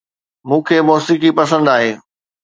[0.47, 1.91] مون کي موسيقي پسند آهي